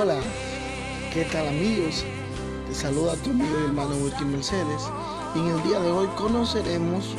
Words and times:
Hola, 0.00 0.20
¿qué 1.12 1.24
tal 1.24 1.48
amigos? 1.48 2.04
Te 2.68 2.72
saluda 2.72 3.16
tu 3.16 3.30
amigo 3.30 3.50
y 3.60 3.64
hermano 3.64 3.96
Wilkin 3.96 4.30
Mercedes 4.30 4.82
y 5.34 5.40
en 5.40 5.48
el 5.48 5.62
día 5.64 5.80
de 5.80 5.90
hoy 5.90 6.06
conoceremos 6.16 7.16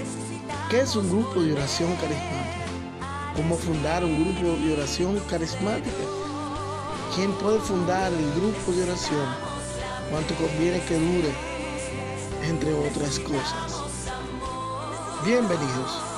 qué 0.70 0.80
es 0.80 0.96
un 0.96 1.10
grupo 1.10 1.42
de 1.42 1.52
oración 1.52 1.94
carismática, 1.96 3.36
cómo 3.36 3.58
fundar 3.58 4.06
un 4.06 4.24
grupo 4.24 4.56
de 4.64 4.74
oración 4.76 5.20
carismática, 5.30 6.06
quién 7.14 7.34
puede 7.34 7.60
fundar 7.60 8.14
el 8.14 8.32
grupo 8.40 8.72
de 8.72 8.84
oración, 8.84 9.28
cuánto 10.10 10.34
conviene 10.36 10.80
que 10.86 10.94
dure, 10.94 11.34
entre 12.48 12.74
otras 12.74 13.20
cosas. 13.20 13.84
Bienvenidos. 15.26 16.09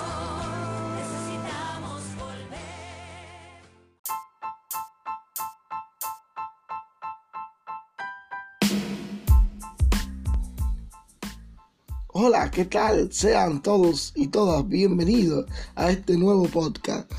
Hola, 12.14 12.52
¿qué 12.52 12.66
tal? 12.66 13.14
Sean 13.14 13.62
todos 13.62 14.12
y 14.16 14.28
todas 14.28 14.68
bienvenidos 14.68 15.46
a 15.76 15.92
este 15.92 16.18
nuevo 16.18 16.44
podcast. 16.44 17.10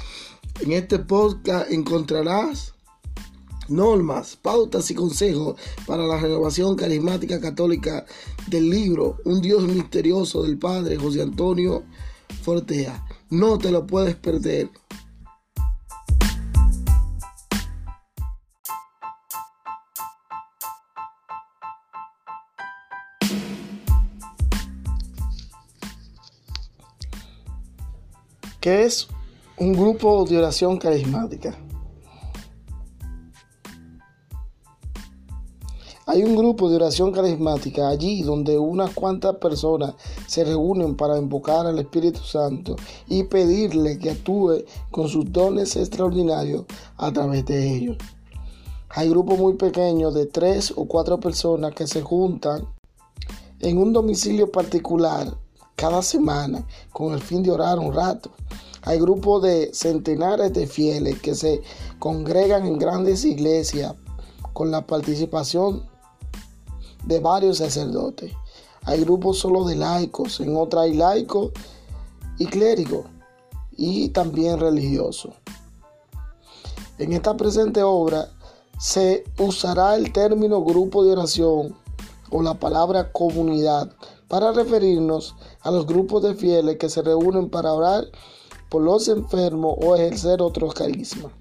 En 0.61 0.73
este 0.73 0.99
podcast 0.99 1.73
encontrarás 1.73 2.75
normas, 3.69 4.37
pautas 4.37 4.91
y 4.91 4.95
consejos 4.95 5.59
para 5.87 6.07
la 6.07 6.19
renovación 6.19 6.77
carismática 6.77 7.41
católica 7.41 8.05
del 8.49 8.69
libro 8.69 9.17
Un 9.25 9.41
Dios 9.41 9.63
misterioso 9.63 10.43
del 10.43 10.59
Padre 10.59 10.99
José 10.99 11.23
Antonio 11.23 11.85
Fortea. 12.43 13.03
No 13.31 13.57
te 13.57 13.71
lo 13.71 13.87
puedes 13.87 14.15
perder. 14.17 14.69
¿Qué 28.63 28.85
es 28.85 29.09
un 29.59 29.73
grupo 29.73 30.25
de 30.25 30.39
oración 30.39 30.79
carismática? 30.79 31.59
Hay 36.07 36.23
un 36.23 36.37
grupo 36.37 36.71
de 36.71 36.77
oración 36.77 37.11
carismática 37.11 37.89
allí 37.89 38.23
donde 38.23 38.57
unas 38.57 38.95
cuantas 38.95 39.35
personas 39.39 39.95
se 40.29 40.45
reúnen 40.45 40.95
para 40.95 41.19
invocar 41.19 41.67
al 41.67 41.81
Espíritu 41.81 42.21
Santo 42.21 42.77
y 43.09 43.25
pedirle 43.25 43.99
que 43.99 44.11
actúe 44.11 44.63
con 44.93 45.09
sus 45.09 45.33
dones 45.33 45.75
extraordinarios 45.75 46.65
a 46.99 47.13
través 47.13 47.45
de 47.47 47.69
ellos. 47.69 47.97
Hay 48.91 49.09
grupos 49.09 49.41
muy 49.41 49.55
pequeños 49.55 50.15
de 50.15 50.27
tres 50.27 50.73
o 50.77 50.85
cuatro 50.85 51.19
personas 51.19 51.75
que 51.75 51.89
se 51.89 52.01
juntan 52.01 52.69
en 53.59 53.79
un 53.79 53.93
domicilio 53.93 54.53
particular 54.53 55.37
cada 55.83 56.01
semana 56.01 56.65
con 56.93 57.13
el 57.13 57.21
fin 57.21 57.43
de 57.43 57.51
orar 57.51 57.81
un 57.81 57.93
rato. 57.93 58.31
Hay 58.83 59.01
grupos 59.01 59.43
de 59.43 59.75
centenares 59.75 60.53
de 60.53 60.69
fieles 60.69 61.21
que 61.21 61.35
se 61.35 61.61
congregan 61.99 62.65
en 62.67 62.79
grandes 62.79 63.25
iglesias 63.25 63.93
con 64.53 64.71
la 64.71 64.87
participación 64.87 65.83
de 67.05 67.19
varios 67.19 67.59
sacerdotes. 67.59 68.31
Hay 68.85 69.03
grupos 69.03 69.41
solo 69.41 69.65
de 69.65 69.75
laicos, 69.75 70.39
en 70.39 70.57
otras 70.57 70.85
hay 70.85 70.95
laicos 70.95 71.51
y 72.39 72.47
clérigos 72.47 73.07
y 73.77 74.11
también 74.11 74.61
religiosos. 74.61 75.35
En 76.99 77.13
esta 77.13 77.37
presente 77.37 77.83
obra 77.83 78.29
se 78.79 79.25
usará 79.37 79.97
el 79.97 80.13
término 80.13 80.63
grupo 80.63 81.03
de 81.03 81.11
oración 81.11 81.75
o 82.31 82.41
la 82.41 82.55
palabra 82.55 83.11
comunidad 83.11 83.91
para 84.29 84.51
referirnos 84.53 85.35
a 85.35 85.52
los 85.71 85.87
grupos 85.87 86.23
de 86.23 86.35
fieles 86.35 86.77
que 86.77 86.89
se 86.89 87.03
reúnen 87.03 87.49
para 87.49 87.73
orar 87.73 88.05
por 88.69 88.83
los 88.83 89.07
enfermos 89.09 89.77
o 89.83 89.95
ejercer 89.95 90.41
otros 90.43 90.75
carismas. 90.75 91.33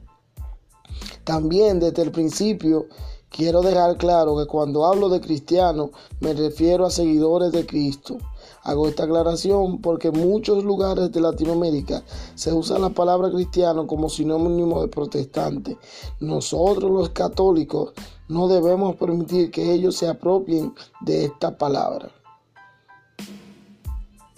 También 1.23 1.79
desde 1.79 2.01
el 2.01 2.11
principio 2.11 2.87
quiero 3.29 3.61
dejar 3.61 3.97
claro 3.97 4.37
que 4.37 4.47
cuando 4.47 4.85
hablo 4.85 5.07
de 5.07 5.21
cristianos 5.21 5.91
me 6.19 6.33
refiero 6.33 6.85
a 6.85 6.91
seguidores 6.91 7.51
de 7.51 7.65
Cristo. 7.65 8.17
Hago 8.63 8.87
esta 8.87 9.05
aclaración 9.05 9.81
porque 9.81 10.09
en 10.09 10.19
muchos 10.19 10.63
lugares 10.63 11.11
de 11.11 11.21
Latinoamérica 11.21 12.03
se 12.35 12.53
usa 12.53 12.77
la 12.77 12.89
palabra 12.89 13.31
cristiano 13.31 13.87
como 13.87 14.09
sinónimo 14.09 14.81
de 14.81 14.87
protestante. 14.87 15.77
Nosotros 16.19 16.91
los 16.91 17.09
católicos 17.09 17.93
no 18.27 18.47
debemos 18.47 18.97
permitir 18.97 19.51
que 19.51 19.71
ellos 19.73 19.95
se 19.95 20.07
apropien 20.07 20.73
de 21.01 21.25
esta 21.25 21.57
palabra. 21.57 22.11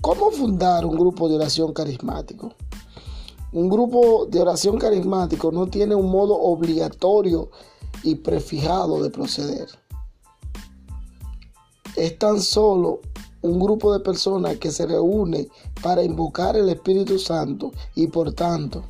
¿Cómo 0.04 0.32
fundar 0.32 0.86
un 0.86 0.98
grupo 0.98 1.30
de 1.30 1.36
oración 1.36 1.72
carismático? 1.72 2.54
Un 3.54 3.70
grupo 3.70 4.26
de 4.26 4.42
oración 4.42 4.78
carismático 4.78 5.50
no 5.50 5.68
tiene 5.68 5.96
un 5.96 6.12
modo 6.12 6.38
obligatorio 6.38 7.52
y 8.04 8.16
prefijado 8.16 9.02
de 9.02 9.10
proceder. 9.10 9.70
Es 11.96 12.20
tan 12.20 12.42
solo 12.42 13.00
un 13.44 13.58
grupo 13.58 13.94
de 13.94 14.02
personas 14.02 14.58
que 14.58 14.72
se 14.72 14.86
reúne 14.86 15.48
para 15.82 16.04
invocar 16.04 16.58
el 16.58 16.68
Espíritu 16.68 17.18
Santo 17.18 17.72
y 17.96 18.08
por 18.08 18.34
tanto 18.34 18.84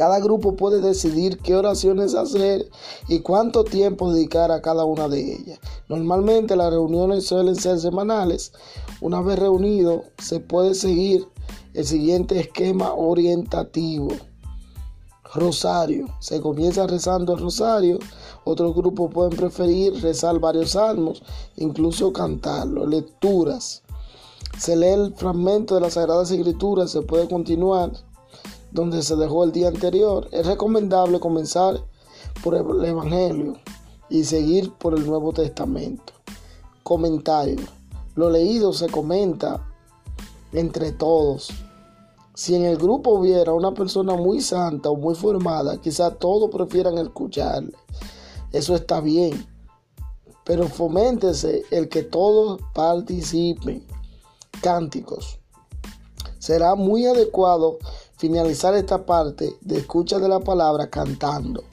cada 0.00 0.18
grupo 0.18 0.56
puede 0.56 0.80
decidir 0.80 1.36
qué 1.40 1.54
oraciones 1.54 2.14
hacer 2.14 2.70
y 3.06 3.20
cuánto 3.20 3.64
tiempo 3.64 4.10
dedicar 4.10 4.50
a 4.50 4.62
cada 4.62 4.86
una 4.86 5.08
de 5.08 5.34
ellas. 5.34 5.60
Normalmente 5.90 6.56
las 6.56 6.70
reuniones 6.70 7.26
suelen 7.26 7.54
ser 7.54 7.78
semanales. 7.78 8.50
Una 9.02 9.20
vez 9.20 9.38
reunido, 9.38 10.04
se 10.16 10.40
puede 10.40 10.74
seguir 10.74 11.28
el 11.74 11.84
siguiente 11.84 12.40
esquema 12.40 12.94
orientativo. 12.94 14.08
Rosario. 15.34 16.06
Se 16.18 16.40
comienza 16.40 16.86
rezando 16.86 17.34
el 17.34 17.40
rosario. 17.40 17.98
Otros 18.44 18.74
grupos 18.74 19.12
pueden 19.12 19.36
preferir 19.36 20.00
rezar 20.00 20.38
varios 20.38 20.70
salmos, 20.70 21.22
incluso 21.56 22.10
cantarlo. 22.10 22.86
Lecturas. 22.86 23.82
Se 24.56 24.76
lee 24.76 24.94
el 24.94 25.14
fragmento 25.14 25.74
de 25.74 25.82
las 25.82 25.92
Sagradas 25.92 26.30
Escrituras. 26.30 26.90
Se 26.90 27.02
puede 27.02 27.28
continuar 27.28 27.92
donde 28.72 29.02
se 29.02 29.16
dejó 29.16 29.44
el 29.44 29.52
día 29.52 29.68
anterior. 29.68 30.28
Es 30.32 30.46
recomendable 30.46 31.20
comenzar 31.20 31.84
por 32.42 32.54
el 32.54 32.84
Evangelio 32.84 33.54
y 34.08 34.24
seguir 34.24 34.72
por 34.72 34.94
el 34.94 35.06
Nuevo 35.06 35.32
Testamento. 35.32 36.12
Comentario. 36.82 37.66
Lo 38.14 38.30
leído 38.30 38.72
se 38.72 38.88
comenta 38.88 39.66
entre 40.52 40.92
todos. 40.92 41.50
Si 42.34 42.54
en 42.54 42.64
el 42.64 42.76
grupo 42.76 43.10
hubiera 43.10 43.52
una 43.52 43.72
persona 43.72 44.14
muy 44.14 44.40
santa 44.40 44.90
o 44.90 44.96
muy 44.96 45.14
formada, 45.14 45.80
quizá 45.80 46.10
todos 46.10 46.50
prefieran 46.50 46.98
escucharle. 46.98 47.72
Eso 48.52 48.74
está 48.74 49.00
bien. 49.00 49.46
Pero 50.44 50.66
foméntese 50.68 51.62
el 51.70 51.88
que 51.88 52.02
todos 52.02 52.60
participen. 52.74 53.86
Cánticos. 54.62 55.38
Será 56.38 56.74
muy 56.74 57.06
adecuado 57.06 57.78
finalizar 58.20 58.74
esta 58.74 59.06
parte 59.06 59.56
de 59.62 59.78
escucha 59.78 60.18
de 60.18 60.28
la 60.28 60.40
palabra 60.40 60.90
cantando, 60.90 61.64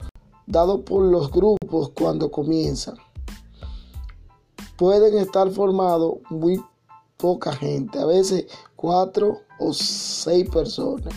dado 0.46 0.82
por 0.82 1.02
los 1.04 1.30
grupos 1.30 1.90
cuando 1.90 2.30
comienzan. 2.30 2.96
Pueden 4.78 5.18
estar 5.18 5.50
formados 5.50 6.14
muy 6.30 6.58
poca 7.18 7.52
gente, 7.52 7.98
a 7.98 8.06
veces 8.06 8.46
cuatro 8.76 9.42
o 9.58 9.74
seis 9.74 10.48
personas. 10.48 11.12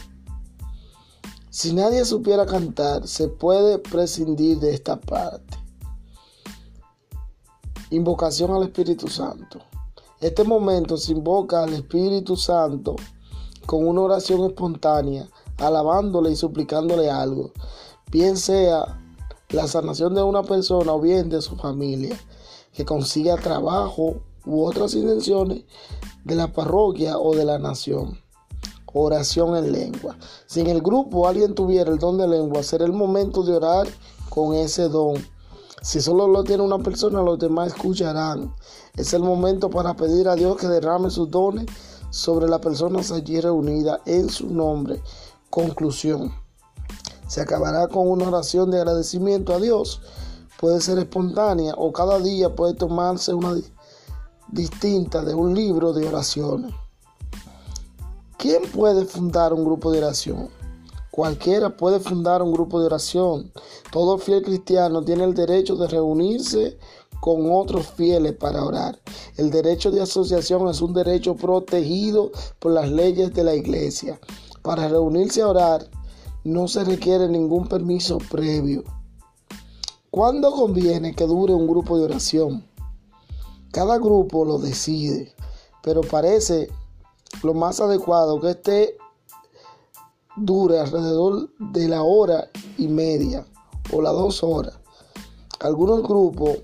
Si 1.49 1.71
nadie 1.71 2.03
supiera 2.03 2.45
cantar, 2.45 3.07
se 3.07 3.29
puede 3.29 3.79
prescindir 3.79 4.59
de 4.59 4.73
esta 4.73 4.99
parte. 4.99 5.57
Invocación 7.89 8.51
al 8.51 8.63
Espíritu 8.63 9.07
Santo. 9.07 9.59
Este 10.19 10.43
momento 10.43 10.97
se 10.97 11.13
invoca 11.13 11.63
al 11.63 11.73
Espíritu 11.73 12.35
Santo 12.35 12.97
con 13.65 13.87
una 13.87 14.01
oración 14.01 14.45
espontánea, 14.45 15.29
alabándole 15.57 16.31
y 16.31 16.35
suplicándole 16.35 17.09
algo, 17.09 17.51
bien 18.11 18.37
sea 18.37 18.99
la 19.49 19.67
sanación 19.67 20.15
de 20.15 20.23
una 20.23 20.43
persona 20.43 20.93
o 20.93 20.99
bien 20.99 21.29
de 21.29 21.41
su 21.41 21.55
familia, 21.55 22.17
que 22.73 22.85
consiga 22.85 23.35
trabajo 23.37 24.15
u 24.45 24.63
otras 24.63 24.93
intenciones 24.95 25.63
de 26.23 26.35
la 26.35 26.51
parroquia 26.51 27.17
o 27.17 27.35
de 27.35 27.45
la 27.45 27.59
nación. 27.59 28.19
Oración 28.93 29.55
en 29.55 29.71
lengua. 29.71 30.17
Si 30.47 30.59
en 30.59 30.67
el 30.67 30.81
grupo 30.81 31.27
alguien 31.27 31.55
tuviera 31.55 31.91
el 31.91 31.99
don 31.99 32.17
de 32.17 32.27
lengua, 32.27 32.63
será 32.63 32.85
el 32.85 32.91
momento 32.91 33.43
de 33.43 33.55
orar 33.55 33.87
con 34.29 34.53
ese 34.53 34.89
don. 34.89 35.15
Si 35.81 36.01
solo 36.01 36.27
lo 36.27 36.43
tiene 36.43 36.63
una 36.63 36.77
persona, 36.77 37.21
los 37.21 37.39
demás 37.39 37.69
escucharán. 37.69 38.53
Es 38.95 39.13
el 39.13 39.23
momento 39.23 39.69
para 39.69 39.95
pedir 39.95 40.27
a 40.27 40.35
Dios 40.35 40.57
que 40.57 40.67
derrame 40.67 41.09
sus 41.09 41.29
dones 41.31 41.65
sobre 42.11 42.47
la 42.47 42.61
persona 42.61 42.99
allí 42.99 43.41
reunida 43.41 44.01
en 44.05 44.29
su 44.29 44.53
nombre. 44.53 45.01
Conclusión. 45.49 46.31
Se 47.27 47.41
acabará 47.41 47.87
con 47.87 48.07
una 48.07 48.27
oración 48.27 48.69
de 48.69 48.77
agradecimiento 48.77 49.53
a 49.53 49.59
Dios 49.59 50.01
puede 50.61 50.79
ser 50.79 50.99
espontánea 50.99 51.73
o 51.75 51.91
cada 51.91 52.19
día 52.19 52.55
puede 52.55 52.75
tomarse 52.75 53.33
una 53.33 53.59
distinta 54.47 55.23
de 55.23 55.33
un 55.33 55.55
libro 55.55 55.91
de 55.91 56.07
oraciones. 56.07 56.71
¿Quién 58.37 58.61
puede 58.71 59.05
fundar 59.05 59.53
un 59.53 59.65
grupo 59.65 59.91
de 59.91 59.97
oración? 59.97 60.49
Cualquiera 61.09 61.75
puede 61.75 61.99
fundar 61.99 62.43
un 62.43 62.53
grupo 62.53 62.79
de 62.79 62.85
oración. 62.85 63.51
Todo 63.91 64.19
fiel 64.19 64.43
cristiano 64.43 65.03
tiene 65.03 65.23
el 65.23 65.33
derecho 65.33 65.75
de 65.75 65.87
reunirse 65.87 66.77
con 67.21 67.51
otros 67.51 67.87
fieles 67.87 68.33
para 68.33 68.65
orar. 68.65 68.99
El 69.37 69.51
derecho 69.51 69.91
de 69.91 70.01
asociación 70.01 70.67
es 70.67 70.81
un 70.81 70.93
derecho 70.93 71.35
protegido 71.35 72.31
por 72.59 72.73
las 72.73 72.89
leyes 72.91 73.33
de 73.33 73.43
la 73.43 73.55
iglesia. 73.55 74.19
Para 74.63 74.89
reunirse 74.89 75.41
a 75.41 75.47
orar 75.47 75.87
no 76.43 76.67
se 76.67 76.83
requiere 76.83 77.29
ningún 77.29 77.67
permiso 77.67 78.17
previo. 78.17 78.83
¿Cuándo 80.09 80.51
conviene 80.51 81.15
que 81.15 81.25
dure 81.25 81.53
un 81.53 81.67
grupo 81.67 81.97
de 81.97 82.05
oración? 82.05 82.65
Cada 83.71 83.99
grupo 83.99 84.43
lo 84.43 84.57
decide, 84.57 85.33
pero 85.83 86.01
parece 86.01 86.69
lo 87.43 87.53
más 87.53 87.79
adecuado 87.79 88.41
que 88.41 88.49
este 88.49 88.97
dure 90.35 90.79
alrededor 90.79 91.49
de 91.71 91.87
la 91.87 92.01
hora 92.01 92.49
y 92.79 92.87
media 92.87 93.45
o 93.93 94.01
las 94.01 94.13
dos 94.13 94.43
horas. 94.43 94.79
Algunos 95.59 96.01
grupos 96.01 96.57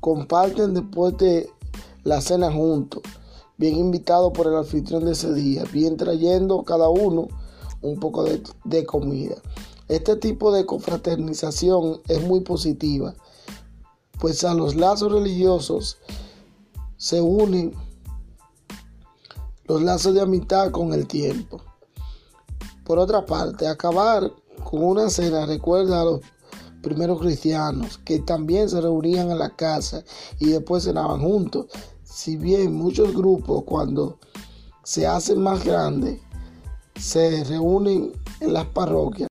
comparten 0.00 0.74
después 0.74 1.16
de 1.18 1.50
la 2.04 2.20
cena 2.20 2.52
juntos, 2.52 3.02
bien 3.56 3.76
invitados 3.76 4.32
por 4.32 4.46
el 4.46 4.56
anfitrión 4.56 5.04
de 5.04 5.12
ese 5.12 5.32
día, 5.34 5.64
bien 5.72 5.96
trayendo 5.96 6.62
cada 6.62 6.88
uno 6.88 7.28
un 7.82 7.98
poco 7.98 8.24
de, 8.24 8.42
de 8.64 8.86
comida. 8.86 9.36
Este 9.88 10.16
tipo 10.16 10.52
de 10.52 10.66
confraternización 10.66 12.00
es 12.08 12.22
muy 12.22 12.40
positiva, 12.40 13.14
pues 14.18 14.44
a 14.44 14.54
los 14.54 14.74
lazos 14.74 15.12
religiosos 15.12 15.98
se 16.96 17.20
unen 17.20 17.72
los 19.64 19.82
lazos 19.82 20.14
de 20.14 20.20
amistad 20.20 20.70
con 20.70 20.92
el 20.92 21.06
tiempo. 21.06 21.60
Por 22.84 22.98
otra 22.98 23.24
parte, 23.26 23.68
acabar 23.68 24.32
con 24.64 24.82
una 24.82 25.10
cena 25.10 25.46
recuerda 25.46 26.00
a 26.00 26.04
los 26.04 26.20
primeros 26.82 27.20
cristianos 27.20 27.98
que 27.98 28.20
también 28.20 28.68
se 28.68 28.80
reunían 28.80 29.30
en 29.30 29.38
la 29.38 29.50
casa 29.50 30.04
y 30.38 30.50
después 30.50 30.84
cenaban 30.84 31.20
juntos. 31.20 31.66
Si 32.04 32.36
bien 32.36 32.74
muchos 32.74 33.14
grupos 33.14 33.64
cuando 33.64 34.18
se 34.82 35.06
hacen 35.06 35.40
más 35.40 35.64
grandes 35.64 36.20
se 36.98 37.44
reúnen 37.44 38.12
en 38.40 38.52
las 38.52 38.66
parroquias, 38.66 39.28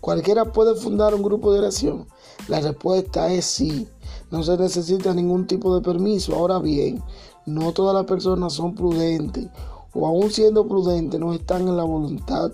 ¿cualquiera 0.00 0.52
puede 0.52 0.74
fundar 0.74 1.14
un 1.14 1.22
grupo 1.22 1.52
de 1.52 1.60
oración? 1.60 2.06
La 2.48 2.60
respuesta 2.60 3.32
es 3.32 3.44
sí. 3.44 3.88
No 4.30 4.42
se 4.42 4.56
necesita 4.56 5.14
ningún 5.14 5.46
tipo 5.46 5.74
de 5.74 5.80
permiso. 5.80 6.34
Ahora 6.34 6.58
bien, 6.58 7.02
no 7.46 7.72
todas 7.72 7.94
las 7.94 8.04
personas 8.04 8.52
son 8.52 8.74
prudentes 8.74 9.48
o 9.92 10.06
aún 10.06 10.30
siendo 10.30 10.66
prudentes 10.68 11.18
no 11.18 11.32
están 11.32 11.66
en 11.66 11.76
la 11.76 11.84
voluntad 11.84 12.52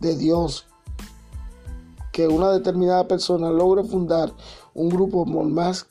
de 0.00 0.16
Dios 0.16 0.66
que 2.14 2.28
una 2.28 2.52
determinada 2.52 3.08
persona 3.08 3.50
logre 3.50 3.82
fundar 3.82 4.32
un 4.72 4.88
grupo 4.88 5.26
por 5.26 5.46
más 5.46 5.88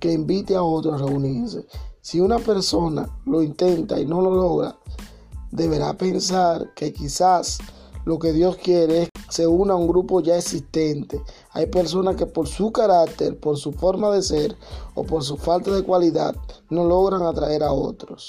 que 0.00 0.12
invite 0.12 0.56
a 0.56 0.64
otros 0.64 1.00
a 1.00 1.06
reunirse. 1.06 1.64
Si 2.00 2.18
una 2.18 2.40
persona 2.40 3.08
lo 3.24 3.40
intenta 3.40 4.00
y 4.00 4.04
no 4.04 4.20
lo 4.20 4.34
logra, 4.34 4.76
deberá 5.52 5.96
pensar 5.96 6.74
que 6.74 6.92
quizás 6.92 7.58
lo 8.04 8.18
que 8.18 8.32
Dios 8.32 8.56
quiere 8.56 9.02
es 9.02 9.10
que 9.10 9.20
se 9.32 9.46
una 9.46 9.74
a 9.74 9.76
un 9.76 9.86
grupo 9.86 10.20
ya 10.20 10.36
existente. 10.36 11.22
Hay 11.52 11.66
personas 11.66 12.16
que 12.16 12.26
por 12.26 12.48
su 12.48 12.72
carácter, 12.72 13.38
por 13.38 13.56
su 13.56 13.70
forma 13.70 14.10
de 14.10 14.22
ser 14.22 14.56
o 14.96 15.04
por 15.04 15.22
su 15.22 15.36
falta 15.36 15.70
de 15.70 15.84
cualidad 15.84 16.34
no 16.68 16.84
logran 16.84 17.22
atraer 17.22 17.62
a 17.62 17.72
otros. 17.72 18.26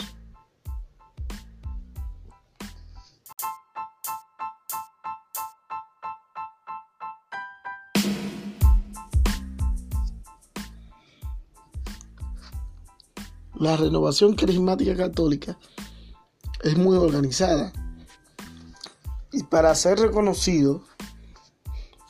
La 13.61 13.77
renovación 13.77 14.33
carismática 14.33 14.95
católica 14.95 15.55
es 16.63 16.75
muy 16.79 16.97
organizada. 16.97 17.71
Y 19.31 19.43
para 19.43 19.75
ser 19.75 19.99
reconocido, 19.99 20.81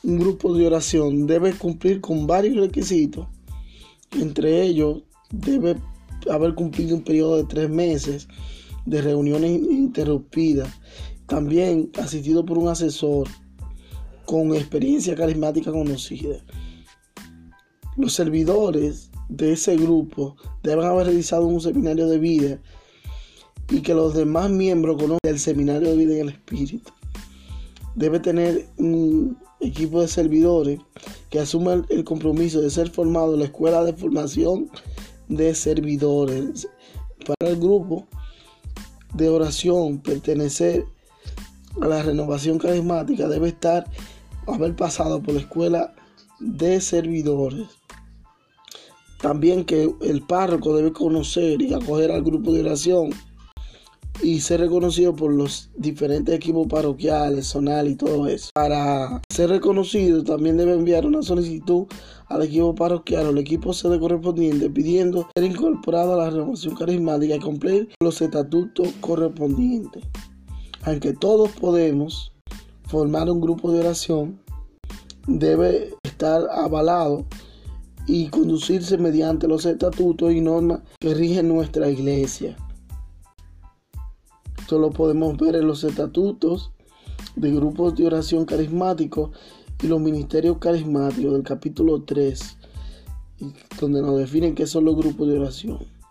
un 0.02 0.18
grupo 0.18 0.54
de 0.54 0.66
oración 0.66 1.26
debe 1.26 1.52
cumplir 1.52 2.00
con 2.00 2.26
varios 2.26 2.56
requisitos. 2.56 3.26
Entre 4.12 4.62
ellos, 4.62 5.02
debe 5.30 5.76
haber 6.30 6.54
cumplido 6.54 6.96
un 6.96 7.04
periodo 7.04 7.36
de 7.36 7.44
tres 7.44 7.68
meses 7.68 8.28
de 8.86 9.02
reuniones 9.02 9.50
interrumpidas. 9.50 10.72
También 11.26 11.90
asistido 12.02 12.46
por 12.46 12.56
un 12.56 12.68
asesor 12.68 13.28
con 14.24 14.54
experiencia 14.54 15.14
carismática 15.14 15.70
conocida. 15.70 16.38
Los 17.98 18.14
servidores 18.14 19.11
de 19.32 19.52
ese 19.52 19.76
grupo 19.76 20.36
deben 20.62 20.84
haber 20.84 21.06
realizado 21.06 21.46
un 21.46 21.60
seminario 21.60 22.06
de 22.06 22.18
vida 22.18 22.58
y 23.70 23.80
que 23.80 23.94
los 23.94 24.14
demás 24.14 24.50
miembros 24.50 24.96
conozcan 24.96 25.32
el 25.32 25.38
seminario 25.38 25.90
de 25.90 25.96
vida 25.96 26.14
en 26.14 26.20
el 26.20 26.28
Espíritu. 26.28 26.92
Debe 27.94 28.20
tener 28.20 28.68
un 28.78 29.38
equipo 29.60 30.00
de 30.00 30.08
servidores 30.08 30.80
que 31.30 31.40
asuma 31.40 31.82
el 31.88 32.04
compromiso 32.04 32.60
de 32.60 32.70
ser 32.70 32.90
formado 32.90 33.34
en 33.34 33.40
la 33.40 33.46
escuela 33.46 33.82
de 33.84 33.94
formación 33.94 34.70
de 35.28 35.54
servidores. 35.54 36.68
Para 37.26 37.52
el 37.52 37.58
grupo 37.58 38.06
de 39.14 39.28
oración 39.28 39.98
pertenecer 39.98 40.84
a 41.80 41.86
la 41.86 42.02
renovación 42.02 42.58
carismática 42.58 43.28
debe 43.28 43.48
estar 43.48 43.88
haber 44.46 44.76
pasado 44.76 45.22
por 45.22 45.34
la 45.34 45.40
escuela 45.40 45.94
de 46.40 46.80
servidores. 46.80 47.81
También 49.22 49.64
que 49.64 49.88
el 50.00 50.22
párroco 50.22 50.76
debe 50.76 50.92
conocer 50.92 51.62
y 51.62 51.72
acoger 51.72 52.10
al 52.10 52.24
grupo 52.24 52.52
de 52.52 52.62
oración 52.62 53.10
y 54.20 54.40
ser 54.40 54.60
reconocido 54.60 55.14
por 55.14 55.32
los 55.32 55.70
diferentes 55.76 56.34
equipos 56.34 56.66
parroquiales, 56.66 57.46
zonales 57.46 57.92
y 57.92 57.96
todo 57.96 58.26
eso. 58.26 58.50
Para 58.52 59.22
ser 59.32 59.50
reconocido 59.50 60.24
también 60.24 60.56
debe 60.56 60.74
enviar 60.74 61.06
una 61.06 61.22
solicitud 61.22 61.86
al 62.26 62.42
equipo 62.42 62.74
parroquial 62.74 63.26
o 63.26 63.28
al 63.28 63.38
equipo 63.38 63.72
sede 63.72 64.00
correspondiente 64.00 64.68
pidiendo 64.68 65.28
ser 65.36 65.44
incorporado 65.44 66.14
a 66.14 66.24
la 66.24 66.30
renovación 66.30 66.74
carismática 66.74 67.36
y 67.36 67.40
cumplir 67.40 67.88
los 68.02 68.20
estatutos 68.20 68.88
correspondientes. 69.00 70.02
Aunque 70.82 71.12
todos 71.12 71.48
podemos 71.52 72.32
formar 72.88 73.30
un 73.30 73.40
grupo 73.40 73.70
de 73.70 73.80
oración, 73.80 74.40
debe 75.28 75.94
estar 76.02 76.42
avalado 76.50 77.24
y 78.06 78.28
conducirse 78.28 78.98
mediante 78.98 79.46
los 79.46 79.64
estatutos 79.64 80.32
y 80.32 80.40
normas 80.40 80.80
que 80.98 81.14
rigen 81.14 81.48
nuestra 81.48 81.88
iglesia. 81.88 82.56
Esto 84.58 84.78
lo 84.78 84.90
podemos 84.90 85.36
ver 85.36 85.56
en 85.56 85.66
los 85.66 85.84
estatutos 85.84 86.72
de 87.36 87.50
grupos 87.50 87.94
de 87.96 88.06
oración 88.06 88.44
carismáticos 88.44 89.30
y 89.82 89.86
los 89.86 90.00
ministerios 90.00 90.58
carismáticos 90.58 91.32
del 91.32 91.42
capítulo 91.42 92.02
3, 92.02 92.58
donde 93.80 94.02
nos 94.02 94.18
definen 94.18 94.54
qué 94.54 94.66
son 94.66 94.84
los 94.84 94.96
grupos 94.96 95.28
de 95.28 95.38
oración. 95.38 96.01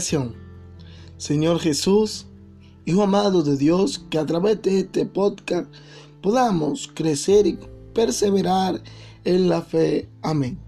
Señor 0.00 1.60
Jesús, 1.60 2.26
Hijo 2.84 3.02
amado 3.02 3.42
de 3.42 3.56
Dios, 3.56 4.04
que 4.10 4.18
a 4.18 4.26
través 4.26 4.60
de 4.62 4.80
este 4.80 5.06
podcast 5.06 5.70
podamos 6.20 6.90
crecer 6.92 7.46
y 7.46 7.58
perseverar 7.94 8.82
en 9.24 9.48
la 9.48 9.62
fe. 9.62 10.08
Amén. 10.22 10.58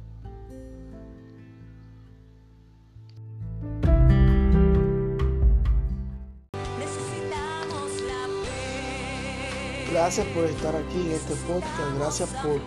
Gracias 9.90 10.26
por 10.28 10.44
estar 10.44 10.76
aquí 10.76 11.00
en 11.00 11.12
este 11.12 11.34
podcast. 11.46 11.98
Gracias 11.98 12.28
por 12.42 12.60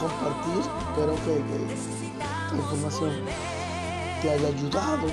compartir. 0.00 0.60
Espero 0.90 1.14
que, 1.24 1.42
que 1.46 1.72
esta 1.72 2.56
información 2.56 3.10
te 4.24 4.30
haya 4.30 4.48
ayudado. 4.48 5.06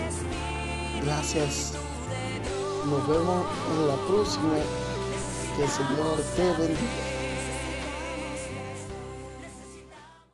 Gracias. 1.03 1.73
Nos 2.85 3.07
vemos 3.09 3.45
en 3.71 3.87
la 3.89 3.95
próxima. 4.07 4.53
Que 5.57 5.63
el 5.63 5.69
Señor 5.69 6.17
te 6.37 6.43
bendiga. 6.61 7.10